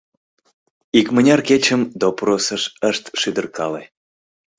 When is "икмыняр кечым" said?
0.99-1.81